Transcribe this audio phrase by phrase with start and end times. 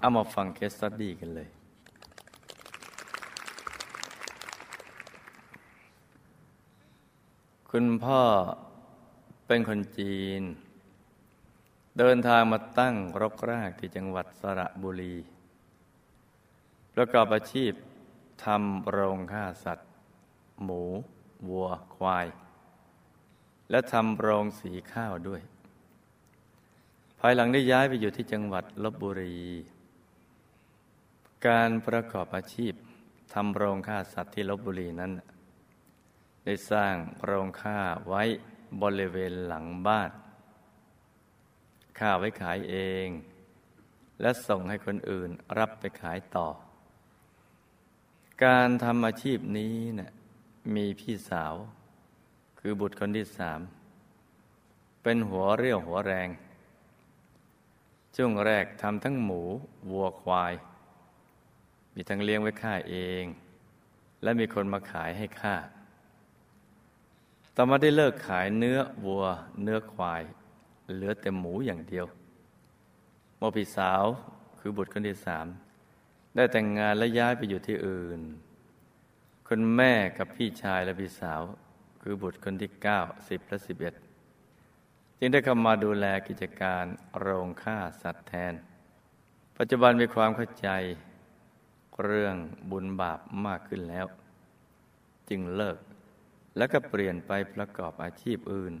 [0.00, 1.48] เอามาฟังเคสตัดดี้กันเลย
[7.70, 8.22] คุณพ่อ
[9.46, 10.42] เป็นคนจีน
[11.98, 15.16] เดินทางมาตั้งรกรากที่จังหวัดสระบุรี
[16.94, 17.72] ประกอบอาชีพ
[18.44, 19.90] ทำโรงฆ่าสัตว์
[20.62, 20.82] หมู
[21.48, 22.26] วัว ควาย
[23.70, 25.42] และทำโรงสีข้าวด้วย
[27.20, 29.36] ภายหลังได้ย้ายไปอยู่ที่จังหวัดลบบุรี
[31.48, 32.72] การประกอบอาชีพ
[33.32, 35.12] ทำโรงฆ่าสัตว์ที่ลบบุรีนั้น
[36.44, 36.94] ได้สร้าง
[37.24, 38.22] โรงฆ่าไว้
[38.82, 40.10] บริเวณหลังบ้าน
[41.98, 42.76] ฆ่าไว้ขายเอ
[43.06, 43.08] ง
[44.20, 46.48] และส่งให้คนอื่นรับไปขายต่อ
[48.44, 50.12] การทำอาชีพนี้นะ่ะ
[50.74, 51.54] มีพี่สาว
[52.58, 53.60] คือบุตรคนที่สาม
[55.02, 56.28] เป็นหัวเรี่ยวหัวแรง
[58.16, 59.42] ช่วงแรกทำทั้งหมู
[59.90, 60.54] วัวควาย
[62.02, 63.24] มีทั้งเลี้ยงไว้ฆ่าเอง
[64.22, 65.56] และมีคนมาขายให้ฆ่า
[67.56, 69.24] ต่อมาได้เลิกขายเนื้อวัว
[69.62, 70.22] เนื้อควาย
[70.92, 72.06] เหลือแต่หมูอย่างเดียว
[73.36, 74.04] โมพี่สาว
[74.58, 75.46] คือบุตรคนที่สาม
[76.34, 78.20] ได้แต่งงานและย้ายไปอยู่ที่อื่น
[79.48, 81.40] คุณแม่กับพี่ชายและพี่สาว
[82.02, 83.94] คือบุตรคนที่เก้าสิบและสิบเอ็ด
[85.18, 86.84] จึงได้เข้ามาดูแลกิจการ
[87.18, 88.54] โรงฆ่าสัตว์แทน
[89.58, 90.70] ปัจจุบันมีความเข้าใจ
[92.04, 92.36] เรื่อง
[92.70, 94.06] บุญบาปมากขึ้นแล้ว
[95.28, 95.78] จึงเลิก
[96.56, 98.74] แล้วก็เปลี่ยนไปประกอบอาชีพอื่น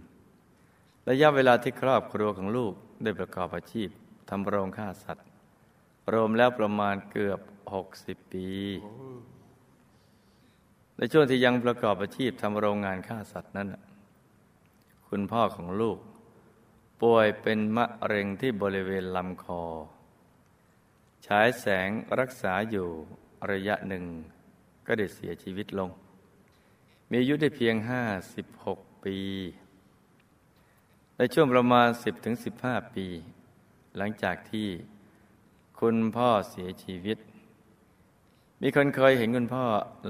[1.08, 3.88] ระยะเวลาที่ครอบครัวของลูกได้ประกอบอาชีพ
[4.30, 5.26] ทำโรงฆ่าสัตว์
[6.12, 7.40] รวมแล้วประมาณเกือบ
[7.74, 8.48] หกสิบปี
[10.96, 13.68] ในช่วงที่ยังประกอบอาชีพทำโรงงานฆ่าสัตว์นั้น
[15.08, 15.98] คุณพ่อของลูก
[17.02, 19.62] ป่วยเป็นมะเร็งที่บริเวณลำคอ
[21.26, 21.88] ฉายแสง
[22.20, 22.88] รักษาอยู่
[23.50, 24.04] ระยะหนึ่ง
[24.86, 25.90] ก็ได้เสียชีวิตลง
[27.10, 28.02] มีอายุได้เพียงห้า
[28.34, 29.18] สิบหกปี
[31.16, 33.06] ในช่วงประมาณสิบถึงสิบห้าปี
[33.96, 34.68] หลังจากที่
[35.80, 37.18] คุณพ่อเสียชีวิต
[38.62, 39.64] มีคนเคยเห็นคุณพ่อ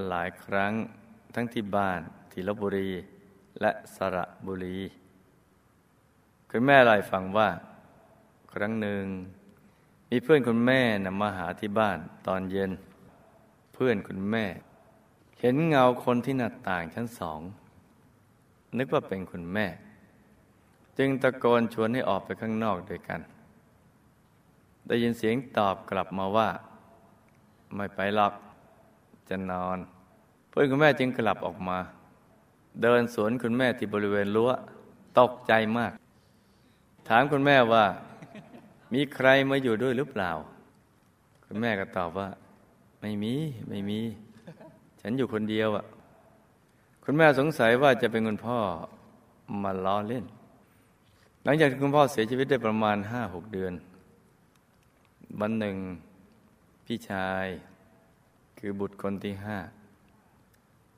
[0.07, 0.73] หลายครั้ง
[1.35, 2.01] ทั้งที่บ้าน
[2.31, 2.89] ที่ลบบุรี
[3.61, 4.79] และสระบุรี
[6.49, 7.49] คุณแม่เล่าฟังว่า
[8.53, 9.03] ครั้งหนึ่ง
[10.13, 12.71] มีเพื่อนคุณแม่นำมาหาที่บ้านตอนเย็น
[13.73, 14.45] เพื่อนคุณแม่
[15.39, 17.39] เห็นเงาคนที่หน้าต่างชั้นสอง
[18.77, 19.67] นึกว่าเป็นคุณแม่
[20.97, 23.19] จึงตะโกนชวนให้ออกไปข้างนอกด้วยกัน
[24.87, 26.49] ได้ยินเสียงตอบกลับมาว่า
[27.75, 28.33] ไม่ไปหรอก
[29.29, 29.77] จะนอน
[30.49, 31.77] เพื่อนคุณแม่จึงกลับออกมา
[32.81, 34.51] เดินสวนคุณแม่ที่บริเวณรั้ว
[35.19, 35.91] ตกใจมาก
[37.09, 37.85] ถามคุณแม่ว่า
[38.93, 40.31] มีใครมาอยู่ด้วยหรือเปล่า
[41.45, 42.29] คุณแม่ก็ตอบว่า
[43.01, 43.33] ไม่มี
[43.69, 43.99] ไม่มี
[45.01, 45.85] ฉันอยู่คนเดียวอะ
[47.03, 48.59] คุณแม่สงสัยว่าจะเป็นคุณพ่อ
[49.63, 50.25] มาล้อเล่น
[51.43, 53.73] หลังจากที่คุณพ่อเสียชีวิตได้ประมาณห้าหกเดือน
[55.39, 55.77] วันหนึ่ง
[56.85, 57.45] พี่ชาย
[58.59, 59.57] คือบุตรคนที่ห้า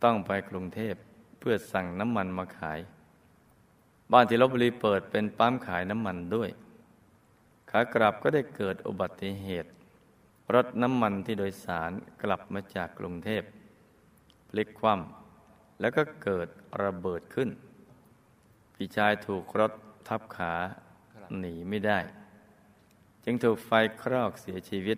[0.04, 0.96] ต้องไปกรุงเทพ
[1.40, 2.80] เพื่อสั่งน้ำมันมาขาย
[4.12, 6.50] บ้านที่ลบบุรีเปิดเป็นปั๊มขายน้ำมันด้วย
[7.76, 9.70] ขากลับก็ได้เกิดอุบัติเหตุ
[10.54, 11.92] รถน้ำมันที่โดยสาร
[12.24, 13.44] กลับมาจากกรุงเทพ
[14.50, 16.48] พลิกคว่ำแล้วก็เกิด
[16.84, 17.50] ระเบิดขึ้น
[18.74, 19.72] พี่ชายถูกรถ
[20.08, 20.54] ทับขา
[21.40, 22.00] หนีไม่ได้
[23.24, 24.98] จึงถูกไฟครอกเสียชีวิต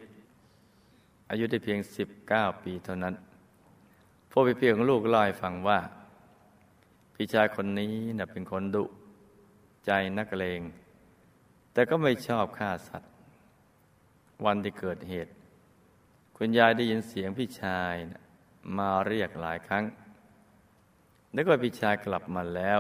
[1.30, 1.80] อายุได้เพียง
[2.22, 3.16] 19 ปีเท่านั้น
[4.32, 5.80] พ่อพี่เพียงลูกเล่าให้ฟังว่า
[7.16, 8.84] พี่ชายคนนี้นะ่ะเป็นคนดุ
[9.86, 10.62] ใจนักเลง
[11.76, 13.12] แต่ก็ไม่ชอบฆ่าสัตว์
[14.46, 15.32] วันที่เกิดเหตุ
[16.38, 18.24] คุณยายได้ยินเสียงพี่ชายนะ
[18.78, 19.86] มาเรียกหลายครั้ง
[21.36, 22.80] นึกว่าพี่ชายกลับมาแล้ว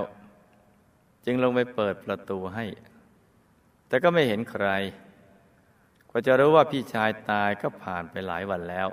[1.26, 2.66] จึงลงไปเปิดประตูให้
[3.88, 4.68] แต่ก็ไม่เห็นใคร
[6.10, 8.88] กว่าจะรู้ว่าพี่ชายตายก็ผ่านไปหลายวันแล้ว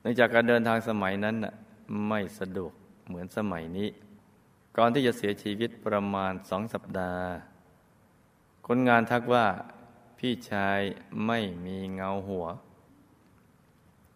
[0.00, 1.36] เนื่องจากการเดินทางสมัยนั้น
[2.08, 2.72] ไม่สะดวก
[3.06, 3.88] เหมือนสมัยนี้
[4.76, 7.28] ก่อนที่จะเสียชีวิตประมาณสองสัปดาห์
[8.66, 9.46] คนงานทักว่า
[10.18, 10.80] พี่ชาย
[11.26, 12.46] ไม่มีเงาหัว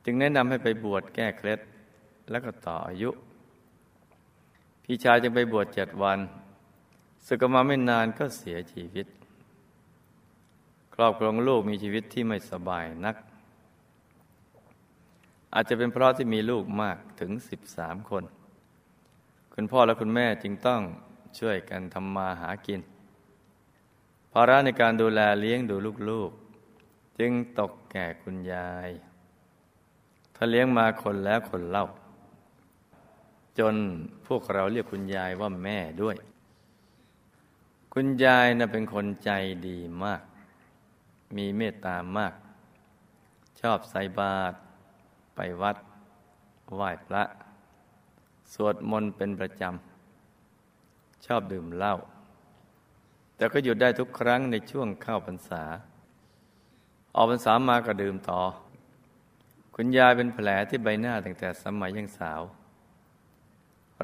[0.04, 1.60] จึงแนะนำให้ไปบวชแก้เคล็ด
[2.30, 3.10] แล้วก็ต่ออายุ
[4.84, 6.18] พี่ชายจึงไปบวชเจ็ดวัน
[7.26, 9.06] สึกมาไม่นานก็เสียชีวิต
[10.94, 13.16] ครอบครัวลูกมีชีวิตที่ไม่สบายนัก
[15.54, 18.24] อาจจะเป็นเพราะที่มีลูกมากถึงสิบสามคน
[19.54, 20.80] คุณพ่อและคุณแม่จึงต้อง
[21.38, 22.80] ช่วยกันทำมาหากิน
[24.32, 25.76] ภาระในการดูแลเลี้ยงดู
[26.10, 28.90] ลูกๆ จึงตกแก่คุณยาย
[30.34, 31.86] ถ้าเลี้ยงมาคนแล้วคนเล่า
[33.58, 33.74] จน
[34.26, 36.16] พวกเราเรียกคุณยายว่าแม่ด้วย
[37.94, 39.30] คุณยายนะ่ะเป็นคนใจ
[39.68, 40.22] ดีมาก
[41.36, 42.34] มีเมตตามาก
[43.60, 44.56] ชอบใส่บาตร
[45.34, 45.76] ไปวัด
[46.74, 47.22] ไหว้พระ
[48.52, 51.94] สวดมนต์เป็นประจำ ชอบดื่มเหล้า
[53.40, 55.62] แต่ก็หยุดได้ทุกครั้งในช่วงเข้าพรรษา
[57.16, 58.42] ออกพรรษามาก็ดื่มต่อ
[59.74, 62.40] คุณยายเป็นแผลที่ใบหน้าตั้งแต่สมัยยังสาว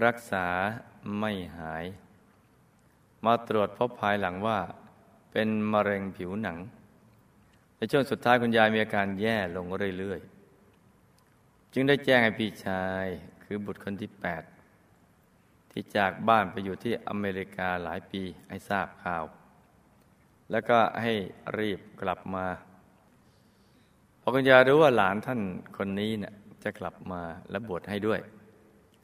[0.05, 0.47] รักษา
[1.19, 1.85] ไม่หาย
[3.25, 4.59] มาตรวจพบภายหลังว่า
[5.33, 6.59] เป็นมะเร็งผิวหนัง
[7.77, 9.67] ในช่วงสุดท้ายคุณยายมีอาการแย่ลง
[9.99, 13.07] เรื่อยๆ จึงได้แจ้งให้พี่ชาย
[13.45, 14.43] คือบุตรคนที่แปด
[15.79, 19.25] ที่จากบ้านไปอยู่ที่อเมริกาหลายปีให้ทราบข่าว
[20.51, 21.15] แล้วก็ให้
[21.59, 22.47] รีบกลับมา
[24.21, 25.41] พอคุณยายรู้ว่าหลานท่าน
[25.77, 26.35] คนนี้เนี่ย
[26.65, 28.21] จะกลับมาและบวชให้ด้วย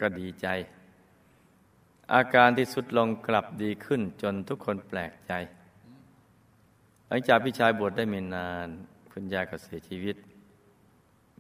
[0.01, 0.47] ก็ดีใจ
[2.15, 5.33] อาการที่สุดลงกลับดีขึ้นจนทุกคนแปลกใจ
[7.09, 8.69] หลังจากพี่ชายบวชได้ไม่นาน
[9.13, 10.17] คุณยายก็เสียชีวิต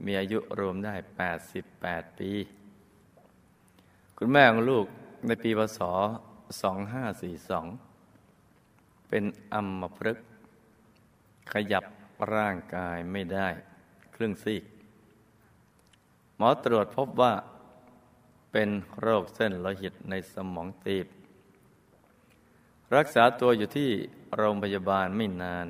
[0.05, 0.95] มีอายุรวมได้
[1.57, 2.31] 88 ปี
[4.19, 4.87] คุณแม่ของลูก
[5.27, 5.81] ในปีพศ
[7.49, 9.25] 2542 เป็น
[9.55, 10.27] อัมพฤกษ์
[11.53, 11.85] ขยับ
[12.35, 13.49] ร่างกายไม่ได้
[14.15, 14.65] ครึ่งซีก
[16.37, 17.33] หมอตรวจพบว่า
[18.53, 18.69] เป็น
[19.01, 21.07] โรคเส้นโลหิตในสมองตีบ
[22.97, 23.91] รักษาตัวอยู่ที่
[24.37, 25.67] โรงพยาบาลไม่นาน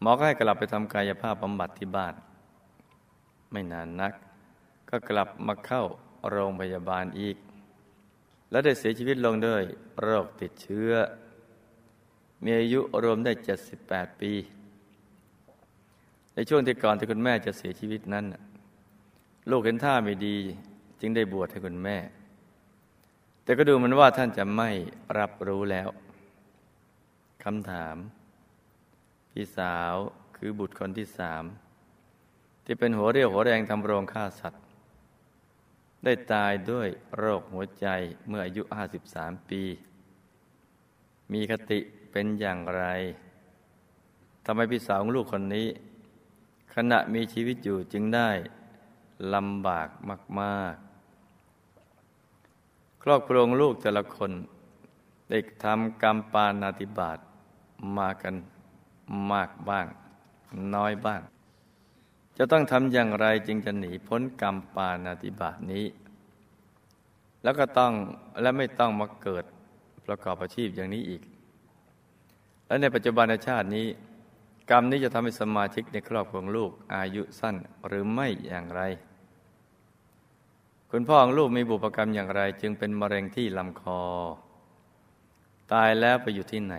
[0.00, 2.14] หมอก็ให้กลับไปทำกายภาพบำบัดที่บ้าน
[3.52, 4.12] ไม่นานนัก
[4.88, 5.82] ก็กลับมาเข้า
[6.30, 7.36] โรงพยาบาลอีก
[8.50, 9.62] และได้เสียชีวิตลงด้วย
[10.00, 10.90] โรคติดเชื้อ
[12.44, 13.32] มีอายุรวมได้
[13.76, 14.32] 78 ปี
[16.34, 18.24] ในช่วงที่ก่อนที่คุณแม่จะเสียชีวิตนั้น
[19.50, 20.36] ลูกเห็นท่าไม่ดี
[21.00, 21.96] จึงได้บวชให้คุณแม่
[23.44, 24.70] แต่ก็ดูเหมือนว่าท่านจะไม่
[25.18, 25.88] รับรู้แล้ว
[27.44, 27.96] คำถาม
[29.32, 29.94] พี่สาว
[30.36, 31.44] คือบุตรคนที่สาม
[32.64, 34.63] ที่เป็นหัวเรียวหัวแรงทำโรงฆ่าสัตว์
[36.04, 37.86] ได้ตายด้วยโรคหัวใจ
[38.28, 38.62] เมื่ออายุ
[39.06, 39.62] 53 ปี
[41.32, 41.78] มีคติ
[42.10, 42.84] เป็นอย่างไร
[44.44, 45.66] ทำไมพี่สาวของลูกคนนี้
[46.74, 48.30] ขณะมีชีวิตอยู่จึงได้
[49.34, 49.88] ลำบาก
[50.40, 50.84] มาก ๆ
[53.02, 54.30] ครอบครัวลูกแต่ละคน
[55.30, 57.18] เด็กทำกรรมปานาติบาต
[57.96, 58.34] มากัน
[59.32, 59.86] มากบ้าง
[60.74, 61.20] น้อยบ้าง
[62.38, 65.86] จะต้องทำอย่างไรจึงจะหนีพ้นกรรมปานาติบาตนี้
[67.42, 67.92] แล้วก็ต้อง
[68.40, 69.44] และไม่ต้องมาเกิด
[70.06, 71.22] ประกอบอาชีพอย่างนี้อีก
[72.66, 73.86] และในปัจจุบันชาตินี้
[74.70, 78.82] กรรมนี้จะทำให้สมาชิกในครอบครัวลูกอายุสั้นหรือไม่อย่างไร
[80.90, 84.02] คุณพ่อของลูกมีบุพกรรมอย่างไร จึงเป็นมะเร็งที่ลำคอ
[85.72, 86.76] ตายแล้วไปอยู่ที่ไหน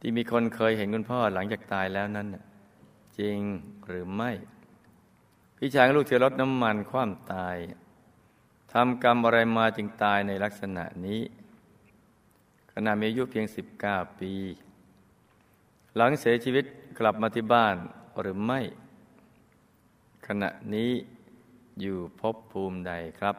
[0.00, 2.28] ที่มีคนเคยเห็นคุณพ่อหลังจากตายแล้วนั้น
[3.18, 3.38] จริง
[3.86, 4.30] หรือไม่
[5.56, 7.56] พี่ชายลูกเทือรถน้ำมันคว่ำตาย
[8.72, 11.20] ทำกรรมอะไรมาจึงตายในลักษณะนี้
[12.72, 14.32] ขณะมีอายุเพียงสิบเก้าปี
[15.96, 16.64] หลังเสียชีวิต
[16.98, 17.76] กลับมาที่บ้าน
[18.20, 18.60] หรือไม่
[20.26, 20.90] ขณะนี้
[21.80, 23.36] อยู่พบภูมิใดครับ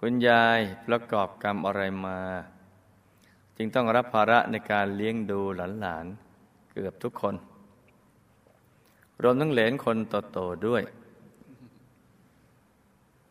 [0.00, 2.20] คุณยายประกอบกรรมอะไรมา
[3.56, 5.40] จึงต้องรับภาระในการเลี้ยงดู
[5.80, 7.34] หลานๆเกือบทุกคน
[9.22, 9.98] รวมทั้งเหลนคน
[10.32, 10.82] โตๆด้วย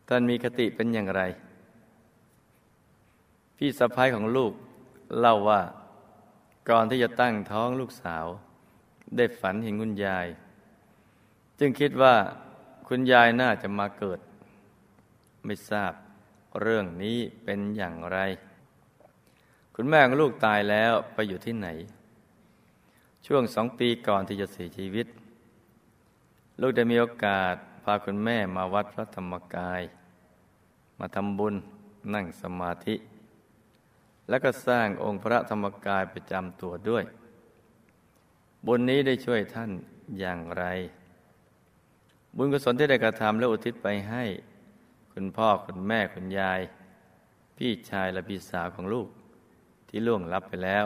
[0.07, 1.21] ท่านมีคติเป็นอย่างไร
[3.57, 4.53] พี่สะพ้ายของลูก
[5.19, 5.61] เล่าว่า
[6.69, 8.25] ก่อนที่จะตั้งท้องลูกสาว
[9.17, 10.27] ได้ฝันเห็นคุณยาย
[11.59, 12.15] จึงคิดว่า
[12.87, 14.19] คุณยายน่าจะมาเกิด
[15.45, 15.93] ไม่ทราบ
[16.61, 18.17] เรื่องนี้เป็นอย่างไร
[19.75, 21.67] คุณแม่ของลูกตายแล้วไปอยู่ที่ไหน
[23.25, 25.07] ช่วงสองปีก่อนที่จะเสียชีวิต
[26.61, 29.81] ลูกได้มีโอกาสพาคุณแม่มาวัดพระธรรมกาย
[30.99, 31.55] มาทำบุญ
[32.13, 32.95] นั่งสมาธิ
[34.29, 37.03] แล้วก็สร้างองค์พระธรรมกายประจำตัวด้วย
[38.65, 39.71] บุญนี้ได้ช่วยท่าน
[40.19, 40.65] อย่างไร
[42.37, 44.23] บุญกุศลที่ได้กระทำและอุทิศไปให้
[45.13, 46.59] คุณพ่อคุณแม่คุณยาย
[47.57, 49.07] พี่ชายและพี่สาวของลูก
[49.87, 50.85] ที่ล่วงลับไปแล้ว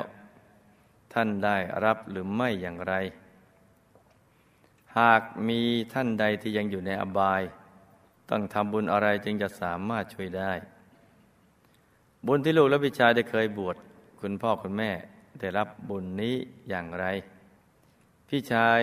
[1.14, 2.94] ท่านได้รับหรือไม่อย่างไร
[4.98, 5.62] หากมี
[5.94, 7.42] ท่านใดที่ยังอยู่ในอบาย
[8.30, 10.52] ต้องทำบุญอะไรจึงจะสามารถช่วยได้
[12.26, 13.76] บุญที่ลูกและพิชายได้เคยบวช
[14.22, 14.92] คุณพ่อคุณแม่
[15.40, 16.36] ได้รับบุญนี้
[16.70, 17.06] อย่างไร
[18.30, 18.80] พี่ชาย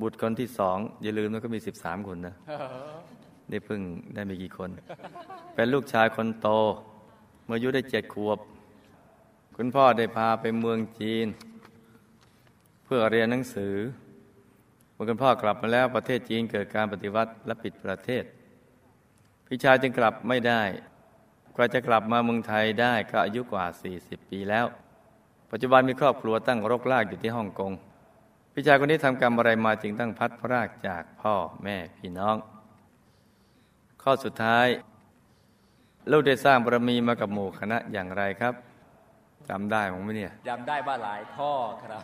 [0.00, 2.34] บุตรคนที่สองอย่าลืมนะก็มีสิบสามคนนะ
[3.50, 3.80] ได้เพิ่ง
[4.14, 4.70] ได้ไม่กี่คน
[5.54, 6.48] เป็นลูกชายคนโต
[7.46, 8.38] เมื่ออายุได้เจ็ดขวบ
[9.56, 11.26] คุณพ่อได้พาไปเมืองจีน
[12.84, 13.74] เพื่อเรียนหนังสือ
[14.94, 18.24] เมื่อคุณพ่อกลับมาแล้วประเทศจีนเกิดการปฏิวัติและปิดประเทศ
[19.46, 20.62] พี่ชายจึงกลับไม่ได้
[21.56, 23.64] กว่าจะกลับมาเมืองไทยได้ก็อายุกว่า
[23.98, 24.66] 40 ปีแล้ว
[25.50, 27.72] ปัจจุบันมีครอบครัวตั้งรกรากอยู่ที่ฮ่องกง
[28.52, 32.36] พี่ชายคนนี้ทำกรรมอะไรมาจึงตั้งพัดพรากจากพ่อแม่พี่น้อง
[34.02, 34.66] ข้อสุดท้าย
[36.10, 38.54] ลูกได้สร้างบารมีมากับหมู่คณะอย่างไรครับ
[39.48, 41.52] จำได้มั้งไหมเนี่ยจำได้ว่าหลายข้อ
[41.84, 42.02] ครับ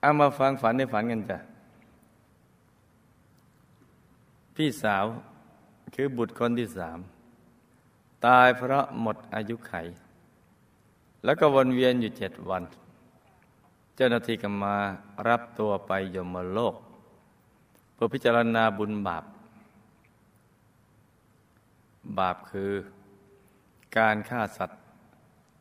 [0.00, 1.38] เอามาฟังฝันในฝันกันจ้ะ
[4.54, 5.04] พี่สาว
[5.94, 6.98] คือบุตรคนที่สาม
[8.26, 9.72] ตายเพราะหมดอายุไข
[11.24, 12.62] แล้วก็วนเวียนอยู่เจ็ดวัน
[13.96, 14.76] เจ้าหน้าที่ก็มา
[15.28, 16.74] รับตัวไปยมโลก
[17.94, 19.24] เพื่อพิจารณาบุญบาป
[22.18, 22.72] บาปคือ
[23.96, 24.80] การฆ่าสัตว์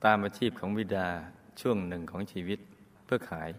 [0.03, 1.07] ตามอาชีพของวิดา
[1.61, 2.59] ช่วงหนึ่งของชีวิต
[3.05, 3.49] เพื่อขาย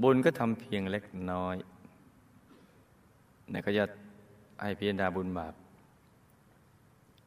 [0.00, 1.56] บุญก็ทำเพียงเล็กน้อย
[3.52, 3.84] นี่ก็จะ
[4.62, 5.54] ให้พิจารณาบุญบาป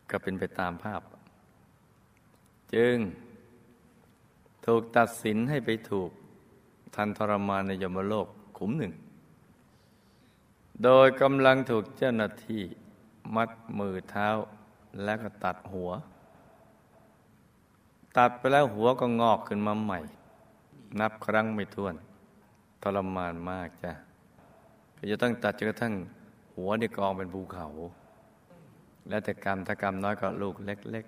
[0.09, 1.01] ก็เป็นไปตามภาพ
[2.73, 2.95] จึง
[4.65, 6.09] ถูกตัดสินให้ไปถูก
[6.95, 8.93] ทันทรมานในยมโลกขุมหนึ่ง
[10.83, 12.63] โดยกำลังถูกเจ้าหน้าที่
[13.35, 14.29] มัดมือเท้า
[15.03, 15.91] แล้วก็ตัดหัว
[18.17, 19.99] ตัดไปแล้วหัวก็งอกขึ้นมาใหม่
[20.99, 21.95] นับครั้งไม่ถ้วน
[22.87, 23.91] ทรมานมากจ้ะ
[24.97, 25.93] ก็จะต้องตัดจนกระทั่ง
[26.55, 27.67] หัวนี่กองเป็นภูเขา
[29.09, 31.05] แล้วแต่กรรมถ้ากรรมน้อยก็ลูกเล็ก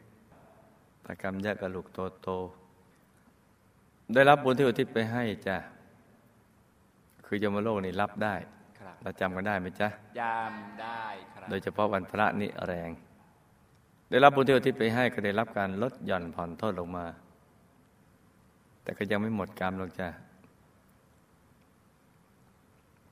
[0.52, 1.86] ๆถ้ากรรมเยอะก็ลูก
[2.24, 5.58] โตๆได้รับบุญที่อุทิศไปให้จ้ะ
[7.26, 8.36] คือยมโลกนี่รับได้
[8.80, 9.90] ครับเราจำกันได้ไหมจ๊ะ
[10.22, 11.04] จำได้
[11.34, 12.90] ครับโดยเฉพาะวันพระนี่แรง
[14.10, 17.06] ได้รับบุญที่อุทิศไปให้ก็ได้รับการลดหย่อนผ่อนโทษลงมา
[18.84, 20.10] แต่ก็ยังไม่หมดกรรมหรอกจ้ะ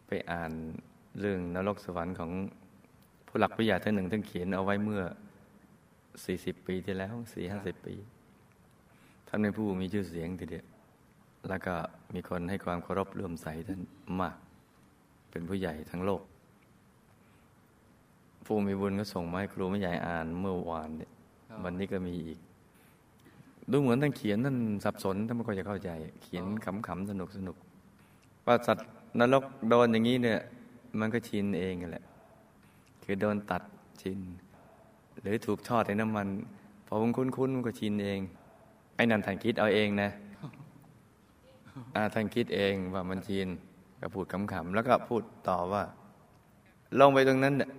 [0.08, 0.52] ไปอ่าน
[1.20, 2.32] เรื่องนรกสวรรค์ของ
[3.28, 5.02] ผู้หลักผู้ใหญ่ท่านหนึ่งท่านเขียนเอาไว้เมื่อ
[6.06, 7.14] 40ปีที่แล้ว
[7.50, 7.96] 4-50ปี
[9.28, 10.66] ท่านเป็นผู้มีชื่อเสียงทีเดียว
[11.50, 11.76] แล้วก็
[12.14, 13.82] มีคนให้ความเคารพเลื่อมใสท่าน
[14.22, 14.38] มาก
[15.32, 16.22] เป็นผู้ใหญ่ทั้งโลก
[18.46, 21.12] ผู้มีบุญก็ส่งมาให้ครูไม่ใหญ่อ่านเมื่อวานเนี่ย
[21.50, 22.40] ครับวันนี้ก็มีอีก
[23.72, 25.90] ดูเหมือนท่านเขียนท่านสับสนท่านไม่ค่อยจะเข้าใจ
[26.24, 27.75] เขียนขำๆสนุกสนุกๆ
[28.46, 28.88] ว่าสัตว์
[29.20, 30.40] นรกโดนอย่างนี้เนี่ย
[31.00, 32.06] มันก็ชินเองนั่นแหละ
[33.04, 33.64] คือโดนตัด
[34.02, 34.20] ชิน
[35.22, 36.28] หรือถูกทอดในน้ำมัน
[36.88, 38.20] พอมันคุ้นๆมันก็ชินเอง
[38.96, 40.10] ไอ้นั่นท่านคิดเอาเองนะ
[41.96, 43.48] อ่าท่านคิดเองว่ามันชิน
[44.02, 45.84] ก็พูดขำๆแล้วก็พูดต่อว่า
[47.00, 47.70] ลงไปตรงนั้นเนี่ย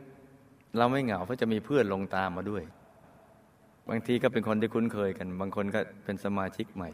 [0.76, 2.62] เราไม่เหงาเพราะจะมีเพื่อนลงตามมาด้วย
[3.88, 6.90] บางทีก็เป็นคนที่คุ้นเคยกัน บางคนก็เป็นสมาชิกใหม่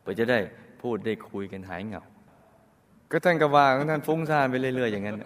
[0.00, 0.38] เพื่อจะได้
[0.82, 2.02] พูดได้คุยกันหายเหงา
[3.10, 5.16] ก็ท่านก็ว่าของท่านฟุ้งซ่านไปเรื่อย ๆ อย่างนั้น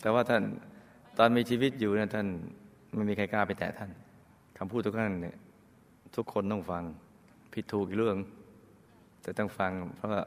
[0.00, 0.42] แต่ว่าท่าน
[1.18, 2.26] ตอนมีชีวิตอยู่นะท่าน
[2.94, 3.90] ไม่มีใครกล้าไปแตะท่าน
[4.58, 5.36] คำพูดทุกท่านเนี่ย
[6.16, 6.84] ทุกคนต้องฟัง
[7.52, 8.16] ผิดถูกเรื่อง
[9.22, 10.22] แต่ต้องฟัง เพราะว่า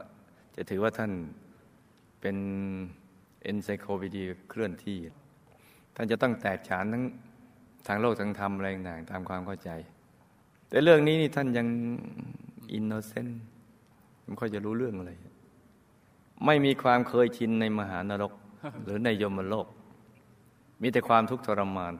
[0.56, 1.12] จะถือว่าท่าน
[2.20, 2.36] เป็น
[3.42, 4.98] เอนไซโควิดีเคลื่อนที่
[5.96, 7.04] ท่านจะต้องแตกฉานทั้ง
[7.86, 9.70] ทางโลกทางธรรมอะไรต่างๆตามความเข้าใจ
[10.68, 11.66] แต่เรื่องนี้นี่ท่านยัง
[12.72, 13.40] อินโนเซนต์
[14.24, 15.12] ไม่ค่อยจะรู้เรื่องอะไร
[16.46, 18.32] ไม่มีความเคยชินในมหานรก
[18.84, 19.66] หรือในยมโลก
[20.82, 21.92] มีแต่ความทุกข์ทรมาน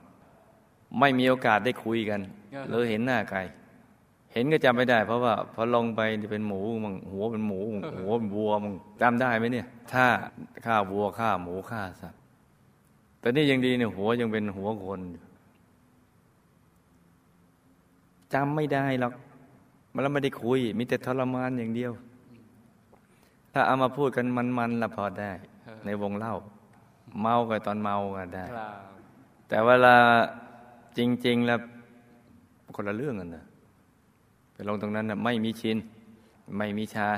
[1.00, 2.20] ไม่มีโอกาสได้คุยกัน
[2.68, 3.40] หรือเห็นหน้าใคร
[4.32, 10.06] เห็นก็จำไม่ได้ เพราะว่าพอลงไปนี่เป็นหมูมังหัวเป็นหมูมั่งหัวเป็นวัวมังจำได้ไหมเนี่ย ถ้า
[10.64, 12.20] ฆ่าวัวฆ่าหมูฆ่าสัตว์
[13.20, 15.22] แต่นี่ยังดีเนี่ยหัวยังเป็นหัวคนอยู่
[18.34, 19.12] จำไม่ได้หรอก
[19.92, 21.92] มันแล้วไม่ได้คุย มีแต่ทรมานอย่างเดียว
[23.52, 24.26] ถ้าเอามาพูดกัน
[24.59, 25.30] มันๆละพอได้
[25.85, 26.35] ในวงเล่า
[27.21, 28.75] เมาก็ตอนเมาก็ได้ครับ
[29.49, 29.97] แต่เวลา
[30.99, 31.59] จริง ๆ แล้ว
[32.76, 33.44] คนละเรื่องกันนะ
[34.52, 35.78] ไปลงตรงนั้นนะไม่มีชิน
[36.59, 37.09] ไม่มีชา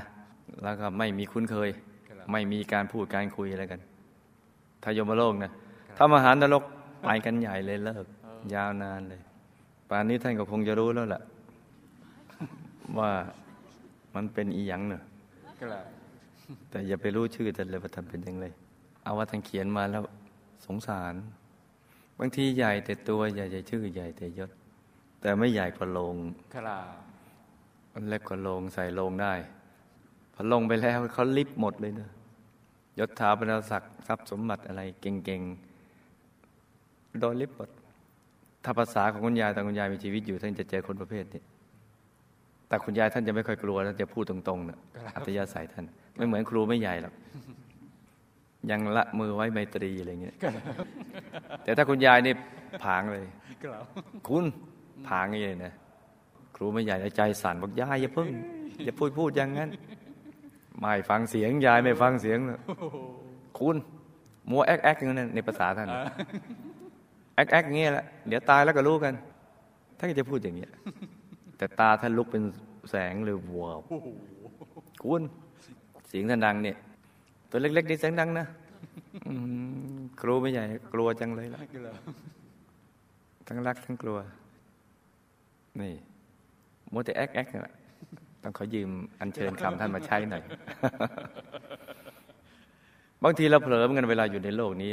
[0.63, 1.71] แล้วก็ไม่มีคุ้นเคย
[2.09, 3.81] ครับไม่มีการพูดการคุยอะไรกัน
[4.83, 5.51] ถ้ายมโลกนะ
[5.97, 6.65] ถ้ามหานรก
[7.03, 8.07] ไปกันใหญ่เลยเลิก
[8.55, 9.21] ยาวนานเลย
[9.89, 11.21] ป่านนี้ท่านก็คงจะรู้แล้วล่ะ
[12.99, 13.11] ว่า
[14.15, 15.03] มันเป็นอีหยังเนอะ
[15.61, 15.85] ครับ
[16.71, 18.45] แต่อย่าไปรู้ชื่อท่านเลยว่าท่านเป็นยังไง
[19.03, 20.03] เอาว่าท่านเขียนมาแล้ว
[20.67, 21.15] สงสาร
[22.19, 24.51] บางทีใหญ่แต่ตัวใหญ่แต่ชื่อใหญ่แต่ยศ
[25.21, 26.17] แต่ไม่ใหญ่กว่าโลง
[26.55, 26.85] ครับ
[27.93, 29.33] มันเล็กกว่าโลงใส่โลงได้
[30.35, 32.11] พอลงไปแล้วเขาลิบหมดเลยเนอะ
[32.99, 37.71] ยศถาบรรดาศักดิ์ทรัพย์สมบัติอะไรเก่งๆโดนลิบหมด
[38.65, 41.43] ถ้าภาษาของคุณยายตอนคุณยายมีชีวิตอยู่ท่านจะเจอคนประเภทนี้
[42.69, 44.79] แต่คุณยายท่านจะไม่ค่อยกลัวท่านจะพูดตรงๆนะ
[45.15, 45.85] อัตยาศัยท่าน
[46.17, 47.15] ไม่เหมือนครูไม่ใหญ่หรอก
[48.71, 50.37] ยังละมือไว้ไมตรีอะไรเงี้ย
[51.65, 52.35] แต่ถ้าคุณยายนี่
[52.85, 53.25] ผางเลย
[53.63, 53.85] ครับ
[54.29, 54.45] คุณ
[55.09, 55.73] ผางอย่างนี้เลยนะ
[56.57, 58.29] ครูไม่ใหญ่ใจสั่นบอกยายอย่าเพิ่ง
[58.85, 59.71] อย่าพูดพูดอย่างนั้น
[60.79, 62.59] ไม่ฟังเสียงยายไม่ฟังเสียงเลย
[63.59, 63.77] คุณ
[64.51, 65.89] มัวแอ๊กแอ๊กอย่างนั้นในภาษาท่าน
[67.35, 69.15] แอ๊กแอ๊กอย่างเงี้ยแหละเดี๋ยวตายแล้วก็รู้กัน
[69.99, 70.71] ท่านก็จะพูดอย่างเงี้ย
[71.59, 72.43] แต่ตาท่านลุกเป็น
[72.91, 73.81] แสงเลยวัวบ
[75.05, 76.77] คุณเสียงท่านดังเนี่ย
[77.51, 78.47] ตัวเล็ก ๆ นี่เสียงดังนะ
[79.27, 79.51] อื้อหื
[79.99, 81.61] อครูไม่ใหญ่กลัวจังเลยล่ะ
[83.47, 84.19] ทั้งรักทั้งกลัว
[85.81, 85.93] นี่
[86.93, 87.75] มัวแต่แอ๊กแอ๊กนี่แหละ
[88.43, 88.91] ต้องขอยืม
[89.21, 90.43] อัญเชิญคำท่านมาใช้หน่อย
[93.23, 94.91] บางทีเราเผลอเหมือนกันเวลาอยู่ในโลกนี้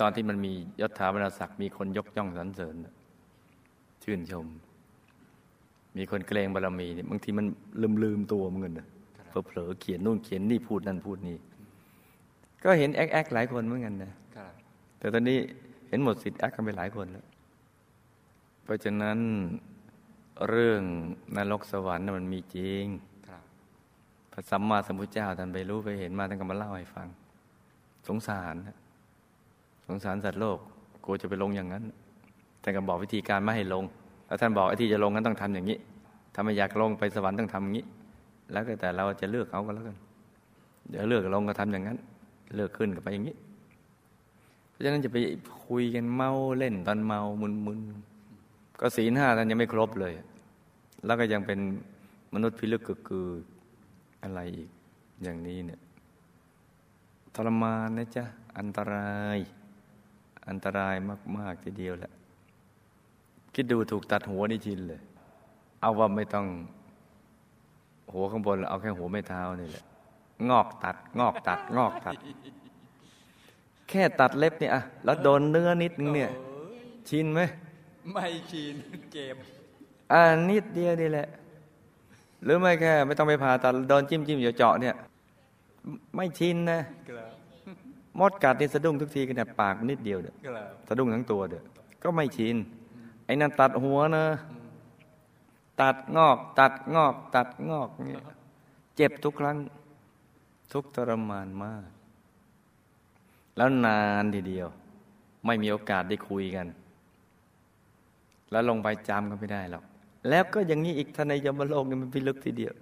[0.00, 2.74] ตอนที่มันมียศถาบรรดาศักดิ์มีคนยกย่องสรรเสริญ
[4.04, 4.46] ชื่นชม
[5.96, 7.46] มีคนเกรงบารมีเนี่ยบางทีมัน
[7.82, 8.88] ลืมลืมๆตัวเหมือนกันนะ
[9.46, 11.36] เผลอๆเขียนนู่นเขียนนี่พูดนั่นพูดนี่
[12.64, 14.52] ก็เห็นแอ๊กแอ๊กหลายคนเหมือนกันนะครับ
[14.98, 15.38] แต่ตอนนี้
[15.88, 17.26] เห็นหมดสิทธิ์แอคกันไปหลายคนแล้ว
[18.64, 19.18] เพราะฉะนั้น
[20.48, 20.82] เรื่อง
[21.36, 22.84] นรกสวรรค์น่ะมันมีจริง
[23.28, 23.42] ครับ
[24.32, 27.06] พระสัมมาสัมพุทธเจ้าท่านไปรู้ไปเห็นมาท่านก็มาเล่าให้ฟัง
[28.08, 28.76] สงสารนะ
[29.86, 30.58] สงสารสัตว์โลก
[31.04, 31.84] กลัวจะไปลงอย่างนั้น
[32.62, 33.84] ท่านก็บอกวิธีการไม่ให้ลง
[34.26, 35.78] แล้วท่านบอกไอ้ที่จะลงนั้นต้องทำอย่างนี้
[36.34, 37.84] ถ้าไม่อยากลงไปสวรรค์ต้องทำอย่างนี้
[38.52, 39.96] แล้วแต่เราจะเลือกเขาก็แล้วกัน
[40.90, 41.98] เดี๋ยวเลือกลงก็ทำอย่างนั้น
[42.56, 43.36] เลือกขึ้นก็ไปอย่างนี้
[44.70, 45.18] เพราะฉะนั้นจะไป
[45.66, 50.12] คุยกันเมาเล่นตอนเมามึนๆก็ศีลห้าท่านยังไม่ครบเลย
[51.04, 51.58] แล้วก็ยังเป็น
[52.34, 53.28] มนุษย์พิลึกกือ
[54.22, 54.70] อะไรอีก
[55.22, 55.80] อย่างนี้เนี่ย
[57.34, 58.24] ทรมานนะจ๊ะ
[58.58, 59.38] อันตราย
[60.48, 60.94] อันตราย
[61.36, 62.12] มาก ๆ ทีเดียวแหละ
[63.54, 65.00] คิดดูถูกตัดหัวนี่ชินเลย
[65.80, 66.46] เอาว่าไม่ต้อง
[68.14, 69.84] หัวข้างบนเอาแค่หัวไม่เท้านี่แหละ
[70.50, 72.14] งอกตัด งอกตัด งอกตัด
[73.88, 76.30] แค่ตัดเล็บเนี่ยอะแล้วโดนเนื้อนิดนึงเนี่ย
[77.08, 77.40] ชินไหม
[78.12, 78.74] ไม่ชิน
[79.12, 79.36] เจ็บ
[80.12, 81.26] อ่านิดเดียวนี่แหละ
[82.44, 84.94] หรือไม่แค่ ไม่ต้องไปผ่าตัดโดนจิ้มจิ้มเจาะๆเนี่ย
[86.16, 87.30] ไม่ชินนะครับ
[88.20, 91.62] มดกัดนี่สะดุ้งทุกทีขนาดปากนิดเดียวเด้อครับสะดุ้งทั้งตัวเด้อ
[92.02, 92.56] ก็ไม่ชิน
[93.26, 94.24] ไอ้นั่นตัดหัวนะ
[95.80, 98.20] ตัดงอก ตัดงอก ตัดงอกเนี่ย
[98.96, 99.56] เจ็บทุกครั้ง
[100.72, 101.84] ทุกข์ทรมานมาก
[103.56, 104.68] แล้วนานทีเดียว
[105.46, 106.66] ไม่มีโอกาสได้คุยกัน
[108.50, 109.84] แล้วลงไปจำก็ไม่ได้หรอก
[110.28, 112.74] แล้วก็อย่างนี้อีกท่านในยมโลกนี่มันพิลึกทีเดียว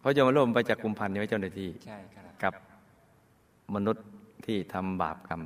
[0.00, 2.54] เพราะยมโลกมันไปจากกุมพันธ์นี่ไว้เจ้าหน้าที่ใช่ครับกับ
[3.74, 4.06] มนุษย์
[4.46, 5.42] ที่ทำบาปกรรม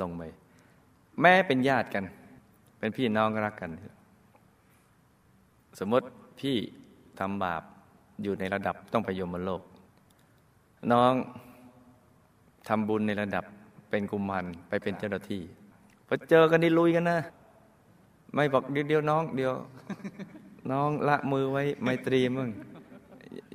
[0.00, 0.22] ลงไป
[1.20, 2.04] แม้เป็นญาติกัน
[2.78, 3.70] เป็นพี่น้องรักกัน
[5.78, 6.06] สมมติ
[6.40, 6.56] พี่
[7.18, 7.62] ทำบาป
[8.22, 9.62] อยู่ในระดับต้องไปยมโลก
[10.92, 11.12] น้อง
[12.68, 13.44] ทำบุญในระดับ
[13.90, 15.42] เป็นกุมารไปเป็นเจ้าหน้าที่
[16.06, 17.18] พอเจอกันนี่ลุยกันนะ
[18.34, 19.54] ไม่บอกเดียวเดียวน้อง เดียว
[20.72, 22.48] น้องละมือไว้ไมตรีมึง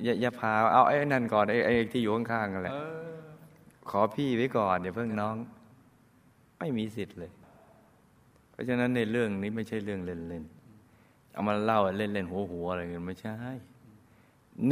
[0.04, 2.74] อย่าอย่าพาเอาไอ้นั่นก่อนไอ้ไอ้ที่อยู่ข้างๆกันแหละ
[3.90, 5.36] ขอพี่ไว้ก่อนอย่าเพิ่งน้อง
[6.58, 7.30] ไม่มีสิทธิ์เลย
[8.50, 10.57] เพราะฉะนั้นในเรื่องนี้ไม่ใช่เรื่องเล่นๆ
[11.38, 13.36] เอามาเล่าเล่นๆหัวๆอะไรเงี้ยไม่ใช่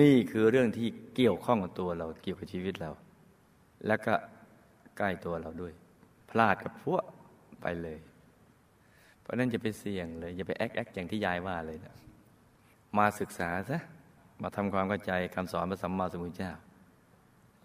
[0.00, 2.90] นี่คือเรื่องที่เกี่ยวข้องกับตัวเราเกี่ยวกับชีวิตเรา
[3.86, 4.14] แล้วก็
[4.96, 5.72] ใกล้ตัวเราด้วย
[6.30, 7.04] พลาดกับพวก
[7.62, 7.98] ไปเลย
[9.20, 11.94] เพราะนั้นจะไปเสี่ยงเลย อย่าไปแอคแอคอย่างที่ยายว่าเลยนะ
[12.98, 13.78] มาศึกษาซะ
[14.42, 16.52] มาทำความเข้าใจคำสอนพระสัมมาสัมพุทธเจ้า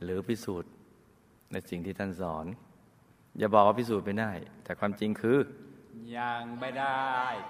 [0.04, 0.72] หรือพิสูจน์
[1.52, 2.46] ในสิ่งที่ท่านสอน
[3.38, 4.32] อย่าบอกว่าพิสูจน์ไม่ได้
[4.64, 5.38] แต่ความจริงคือ
[6.18, 7.02] ยังไม่ได้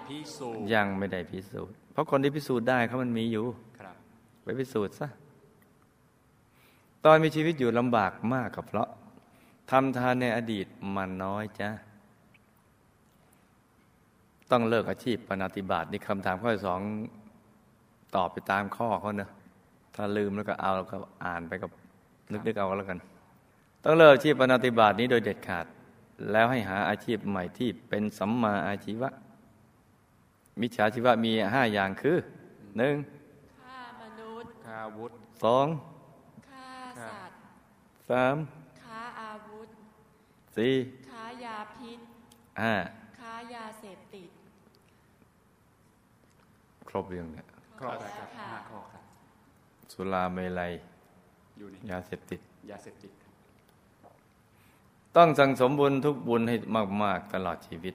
[0.06, 3.44] พิสูจน์ยังไม่ได้พิสูจน์ เพราะคนที่พิสูจน์ได้เขามันมีอยู่
[3.78, 3.96] ครับ
[4.44, 5.08] ไปพิสูจน์ซะ
[7.04, 8.88] ตอนมีชีวิตอยู่ลำบากมากกับเพราะ
[9.70, 11.70] ทำทานในอดีตมันน้อยจ้ะ
[14.50, 16.80] ต้องเลิกอาชีพปฏิบัตินี่คำถามข้อที่สอง
[18.16, 19.30] ตอบไปตามข้อเขาเนอะ
[19.94, 21.70] ถ้าลืมแล้วก็เอาแล้วก็อ่านไปกับ
[22.30, 22.98] นึกๆเอาก็แล้วกัน
[23.84, 25.66] ต้องเลิกอาชีพปฏิบัตินี้โดยเด็ดขาด
[26.30, 29.10] แล้วให้หาอาชีพใหม่ที่เป็นสัมมาอาชีวะ
[30.60, 32.16] มิจฉาชีวะมีห้าอย่างคือ
[32.78, 32.96] หนึ่ง
[33.58, 35.12] ฆ่ามนุษย์คาวุธ
[35.44, 35.66] สอง
[36.48, 36.68] ฆ่า
[37.02, 37.38] สัตว์
[38.10, 38.36] สาม
[38.82, 39.68] ค้าอาวุธ
[40.56, 40.72] สี่
[41.10, 42.00] ค้ายาพิษ
[42.62, 42.74] ห้า
[43.18, 44.28] ค้ายาเสพติด
[46.88, 47.44] ครบเรื่องเนี่ย
[47.78, 49.02] ครอบแล้วครับค่ะห้าข้อครับ
[49.92, 50.72] สุราเมลัย
[51.58, 53.21] อยู่ในยาเสพติดยาเสพติดครับ
[55.16, 56.56] ต้องสั่งสมบุญทุกบุญให้
[57.02, 57.94] มาก ๆ ตลอดชีวิต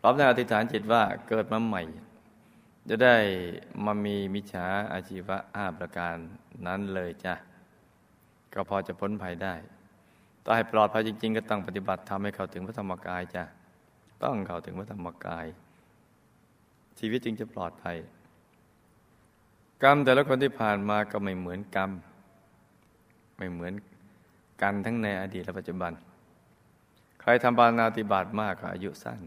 [0.00, 1.82] พร้อมในอธิษฐานจิตว่าเกิดมาใหม่
[2.88, 3.16] จะได้
[3.84, 6.16] มามีมิจฉาอาชีวะห้าประการ
[6.66, 7.34] นั้นเลยจ้ะ
[8.54, 9.54] ก็พอจะพ้นภัยได้
[10.44, 13.44] ต่อให้ปลอดภัยจริง ๆ ก็ต้องปฏิบัติทำให้เข้าถึงพระธรรมกายจ้ะ
[14.22, 15.46] ต้องเข้าถึงพระธรรมกาย
[16.98, 17.96] ชีวิตจึงจะปลอดภัย
[19.82, 21.90] กรรมแต่ละคนที่ผ่านมาก็ไม่เหมือนกรรม
[23.36, 23.72] ไม่เหมือน
[24.62, 25.92] กันทั้งในอดีตและปัจจุบัน
[27.20, 29.20] ใครทำบานาติบาตมากก็อายุสั้น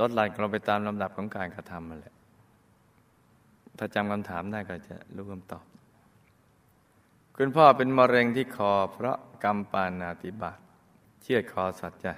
[0.00, 2.14] ลดหลั่นลงไปตามลำดับของการกระทำมาแหละ
[3.78, 5.64] ถ้าจำคำถามได้ก็จะรู้คำตอบ
[7.36, 10.58] คุณพ่อเป็นมะเร็งที่คอเพราะกรรมปานาติบาต
[11.22, 12.14] เชือดคอสัตว์จ้ะ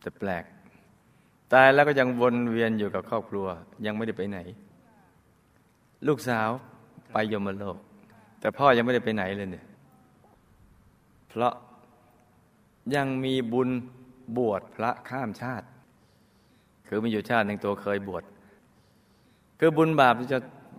[0.00, 0.44] แต่แปลก
[1.52, 3.46] ตายแล้วก็ยังวนเวียนอยู่กับครอบครัว
[3.86, 4.38] ยังไม่ได้ไปไหน
[6.06, 6.48] ลูกสาว
[7.12, 7.78] ไปยมโลก
[8.40, 9.66] แต่พ่อยังไม่ได้ไปไหนเลยเนี่ย
[11.28, 11.54] เพราะ
[12.94, 13.68] ยังมีบุญ
[14.36, 15.66] บวชพระข้ามชาติ
[16.86, 18.24] คือมีอยู่ชาติหนึ่งตัวเคยบวช
[19.58, 20.38] คือบุญบาปที่จะ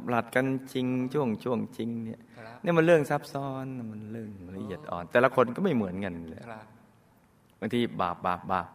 [0.09, 6.65] หลัดกันจริงช่วงช่วงจริงเนี่ยครับเนี่ยมันเรื่องซับซ้อนมันเรื่องละเอียดอ่อน แต่ละคนก็ไม่เหมือนกันเลยครับ
[7.59, 8.67] บางทีบาปบาปบาป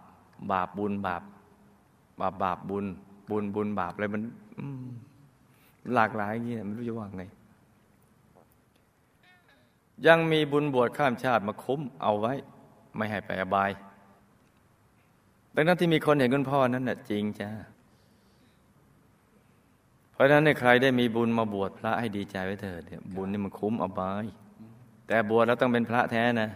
[0.53, 1.23] บาปบุญบาป
[2.21, 2.85] บาปบาปบุญ
[3.31, 4.23] บุญบุญบาปอะไรมัน
[4.59, 4.87] อืม
[5.95, 7.25] หลากหลายอย่างนี้ไม่รู้จะว่าไง
[10.07, 12.33] ยังมีบุญบวชข้ามชาติมาคุ้มเอาไว้
[12.97, 13.71] ไม่ให้ไปอบาย
[15.55, 17.51] ดังนั้นที่มีคนเห็นคุณพ่อนั้นน่ะจริงจ้า
[20.13, 24.25] เพราะฉะนั้นในใครได้มีบุญมาบวชพระให้ดีใจไว้เถิดเนี่ยบุญนี่มันคุ้มอบาย
[25.07, 26.49] แต่บวชแล้วต้องเป็นพระแท้นะ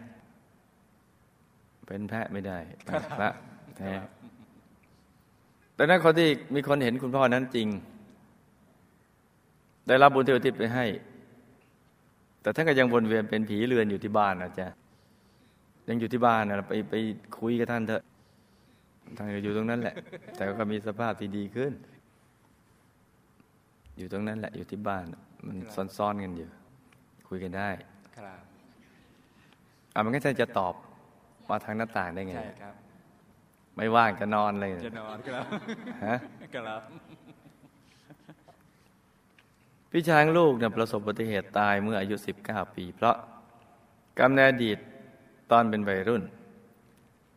[1.87, 2.59] เป็นแพะไม่ได้
[2.89, 3.29] พระ
[3.79, 3.93] แท้
[5.77, 7.69] ดังนั้นคนที่มีคนเห็นคุณพ่อนั้นจริง
[9.87, 10.85] ได้รับบุญที่อุทิศไปให้
[12.43, 14.67] แต่ท่านก็ยังวนเวียนเป็นผีเรือนอยู่ที่บ้านนะจ๊ะ
[15.89, 16.95] ยังอยู่ที่บ้านนะไปไป
[17.39, 18.03] คุยกับท่านเถอะ
[19.17, 19.95] ท่านก็อยู่ตรงนั้นแหละ
[20.37, 21.73] แต่ก็มีสภาพที่ดีขึ้น
[23.97, 25.05] อยู่ตรงนั้นแหละ อยู่ที่บ้าน
[25.47, 25.57] มัน
[25.97, 26.49] ซ่อนๆกันอยู่
[27.29, 27.69] คุยกันได้
[28.19, 28.41] ครับ
[29.95, 30.75] อะมันก็จะจะตอบ
[31.51, 32.75] มาทางหน้าต่างได้ไงใช่ครับ
[33.77, 35.45] ไม่ว่างจะนอนเลยจะนอนครับ
[36.07, 36.17] ฮะ
[36.55, 36.83] ครับ
[39.91, 43.17] พี่ชายของลูกเนี่ยประสบอุบัติเหตุตายเมื่ออายุ 19 ปี เพราะ
[44.19, 44.79] กรรมในอดีต
[45.51, 46.23] ตอนเป็นวัยรุ่น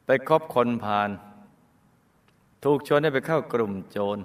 [0.06, 1.10] ไปคบคนพาล
[2.64, 4.18] ถูกชวนให้ไปเข้ากลุ่มโจร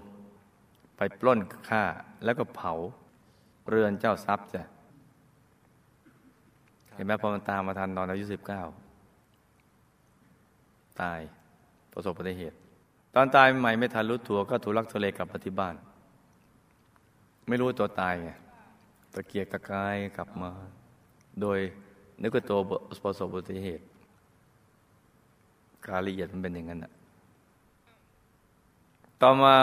[0.96, 1.84] ไปปล้นฆ่า
[2.24, 2.72] แล้วก็เผา
[3.68, 4.62] เรือนเจ้าทรัพย์จ้ะ
[6.94, 8.24] เห็นไหมพอมันตามมาทันตอนอายุ
[9.22, 11.20] 19ตาย
[11.92, 12.56] ประสบอุบัติเหตุ
[13.14, 15.74] ตอนตายใหม่ไม่ทันรู้ตัวก็ถูกลักทุเลกลับมาที่บ้าน
[17.48, 18.30] ไม่รู้ตัวตายไง
[19.14, 20.50] ตะเกียกตะกายกลับมา
[21.40, 21.58] โดย
[22.22, 22.58] นึกว่าตัว
[23.04, 23.84] ประสบอุบัติเหตุ
[25.86, 26.92] การละเอียดมันเป็นอย่างนั้นน่ะ
[29.22, 29.54] ต่อมา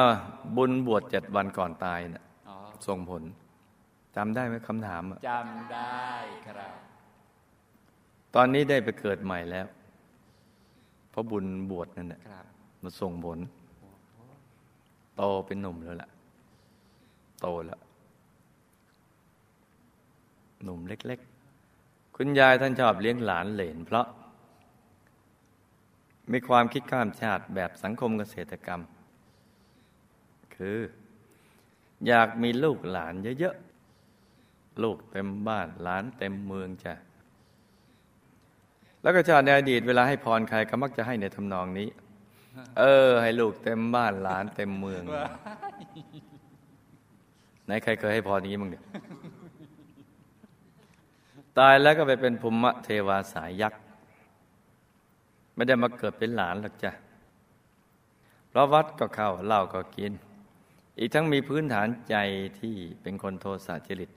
[0.55, 2.55] บุญบวชเจ็ดวันก่อนตายน่ะอ๋อ
[2.87, 3.23] ส่งผล
[4.15, 6.03] จำได้ไหมคำถามอะจำได้
[6.47, 6.73] ครับ
[8.35, 9.67] ตอนนี้ได้ไปเกิดใหม่แล้ว
[11.09, 12.45] เพราะบุญบวชนั่นแหละครับ
[12.81, 13.39] มันส่งผล
[15.15, 16.09] โตเป็นหนุ่มแล้วล่ะ
[17.43, 17.81] โตแล้ว
[20.63, 21.19] หนุ่มเล็ก
[21.67, 24.07] ๆ คุณยายท่านชอบเลี้ยงหลานเหลนเพราะ
[26.31, 28.81] มีความคิดข้ามชาติแบบสังคมเกษตรกรรม
[30.55, 30.79] คือ
[32.07, 36.93] อยากมีลูกหลานเยอะๆ ลูกเต็มบ้านหลานเต็มเมืองจ้ะ
[39.01, 41.89] แล้วก็ชาติในอดีตเวลาให้พรใครก็มักจะให้ในทำนองนี้
[42.79, 45.03] เออ ให้ลูกเต็มบ้านหลานเต็มเมือง
[47.65, 48.83] ไหนใครเคยให้พรอย่างนี้บ้งเดี๋ย
[51.57, 53.81] ตายแล้วก็ไปเป็นภูมิเทวาสายยักษ์
[55.55, 56.91] ไม่ได้มาเกิดเป็นหลานหรอกจ้ะ
[58.49, 60.11] เพราะวัดก็เข้าเหล้าก็กิน
[60.99, 62.15] อีกทั้งมีพื้นฐานใจ
[62.59, 64.09] ที่เป็นคนโทสะจริต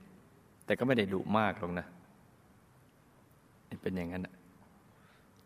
[0.65, 1.87] แต่ก็ไม่ได้ดุมากหรอกนะ
[3.81, 4.33] เป็นอย่างนั้นน่ะ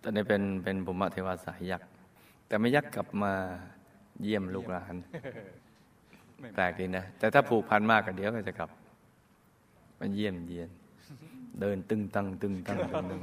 [0.01, 1.89] ตอนนี้เป็นเป็นภูมิเทวาสายยักษ์
[2.47, 3.33] แต่ไม่ยักษ์กลับมา
[4.21, 4.95] เยี่ยมลูกหลาน
[6.55, 8.69] แปลกดีนะ แต่ถ้าผูกพันมากก็เดี๋ยวก็จะกลับ
[9.99, 10.69] มาเยี่ยมเยียน
[11.59, 13.21] เดินตึงตังตึงตังตึงตัง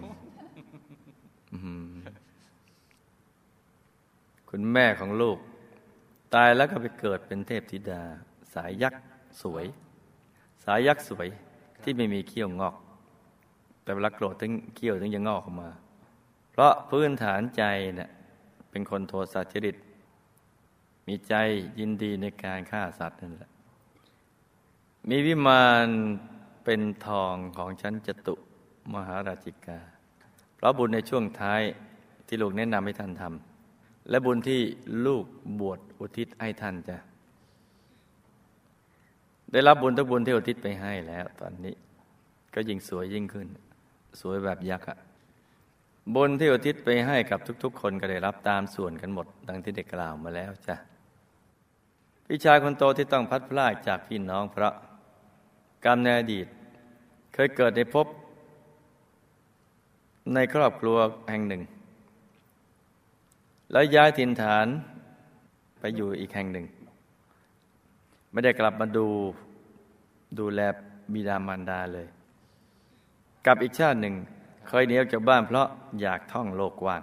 [4.50, 5.38] คุณแม่ของลูก
[6.34, 8.02] ตายแล้วก็ไปเกิดเป็นเทพธิดา
[8.54, 9.02] สายยักษ์
[9.42, 9.64] สวย
[10.64, 11.28] สายยักษ์สวย
[11.82, 12.74] ที่ไม่มีเขี้ยวงอก
[13.82, 15.70] แต่เวลาโกรธถึงเขี้ยวถึงจะงอกออกมา
[16.52, 17.62] เพราะพื้นฐานใจ
[17.96, 18.10] เนะ่ย
[18.70, 19.76] เป็นคนโทสะจริต
[21.08, 21.34] มีใจ
[21.78, 23.50] ยินดีในการฆ่าสัตว์นั่นแหละ
[25.08, 25.88] มีวิมาน
[26.64, 28.34] เป็นทองของชั้นจตุ
[28.94, 29.78] มหาราชิกา
[30.56, 31.62] เพราะบุญในช่วงท้าย
[32.26, 34.60] ที่ลูกแนะนำให้ท่านทำและบุญที่
[35.06, 35.24] ลูก
[35.60, 36.96] บวชอุทิศให้ท่านจะ
[39.52, 41.74] ได้รับบุญทุกบุญที่อุทิศไปให้แล้ว ตอนนี้
[42.54, 43.48] ก็ยิ่งสวยยิ่งขึ้น
[44.20, 44.98] สวยแบบยักษ์อะ
[46.14, 50.76] บุญที่อุทิศไปให้กับทุก ๆ คนก็ได้รับตามส่วนกันหมด ดังที่ได้กล่าวมาแล้วจ้ะ
[52.30, 54.74] พี่ชายคนโตที่ต้องพัดพลากจากพี่น้องเพราะ
[55.84, 56.46] กรรมในอดีต
[57.34, 58.06] เคยเกิดในภพ
[60.34, 60.98] ในครอบครัว
[61.30, 61.62] แห่งหนึ่ง
[63.72, 64.66] แล้วย้ายถิ่นฐาน
[65.80, 66.66] ไปอยู่อีกแห่งหนึ่ง
[68.32, 69.06] ไม่ได้กลับมาดู
[70.38, 70.60] ดูแล
[71.12, 72.06] บิดามารดาเลย
[73.46, 74.14] กับอีกชาติหนึ่ง
[74.68, 75.68] เคยหนีออกจากบ้านเพราะ
[76.00, 77.02] อยากท่องโลกกว้าง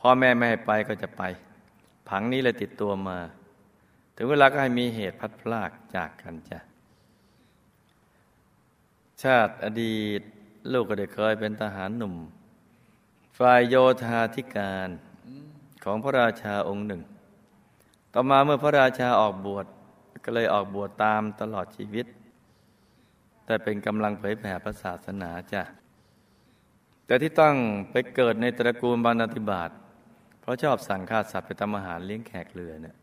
[0.00, 1.22] พ่อแม่ไม่ให้ไปก็จะไป
[2.08, 3.18] ผังนี้เลยติดตัวมา
[4.16, 6.58] ถึงเวลาก็ให้มีเหตุพัดพลากจากกันจ้ะ
[9.22, 10.20] ชาติอดีต
[10.72, 12.14] ลูกก็ได้เคยเป็นทหารหนุ่ม
[13.38, 14.88] ฝ่ายโยธาธิการ
[15.84, 17.02] ของพระราชาองค์หนึ่ง
[18.12, 19.66] ต่อมาเมื่อพระราชาออกบวช
[20.24, 22.06] ก็เลยออกบวชตามตลอดชีวิต
[23.46, 25.62] แต่เป็นกำลังเผยแผ่พระศาสนาจ้ะ
[27.06, 27.54] แต่ที่ต้อง
[27.90, 29.70] ไปเกิดในตระกูลบรรณาธิบาต
[30.40, 32.96] เพราะชอบสั่งฆ่าสัตว์ไปทำอาหารเลี้ยงแขกเรือเนี่ย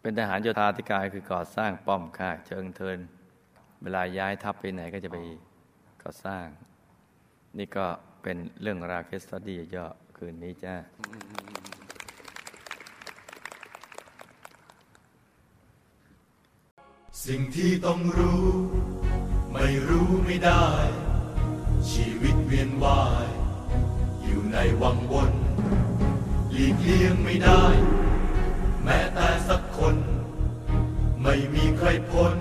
[0.00, 2.98] เป็นทหารโยธาธิการคือก่อสร้างป้อมค่ายเชิงเทิน
[3.82, 5.16] เวลาย้ายทัพไปไหนก็จะไป
[6.02, 6.46] ก่อสร้าง
[7.58, 7.86] นี่ก็
[8.22, 9.86] เป็นเรื่องราวเคสตดี้ย่อ
[10.16, 10.74] คืนนี้จ้า
[17.26, 18.44] สิ่งที่ต้องรู้
[19.52, 20.66] ไม่รู้ไม่ได้
[21.90, 23.28] ชีวิตเวียนว่าย
[24.22, 25.32] อยู่ในวังวน
[26.52, 27.62] หลีกเลี่ยงไม่ได้
[28.84, 29.29] แม้แต่
[31.22, 32.36] ไม่มีใครพ้น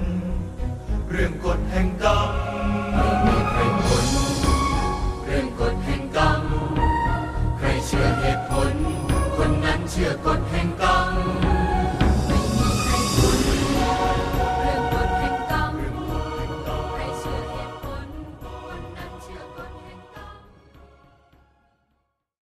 [1.09, 2.29] เรื่องกฎแห่งกรรม
[2.95, 4.05] ไม่มีใครพ้น
[5.23, 6.41] เรื่องกฎแห่งกรรม
[7.57, 8.73] ใครเชื่อเหตุผล
[9.35, 10.98] คนนั้นเชื่อกฎแห่งกรรม